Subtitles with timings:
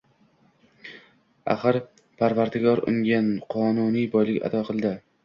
[1.55, 1.59] Axir
[2.21, 3.21] Parvardigor unga
[3.57, 4.95] qonuniy boylik ato qildi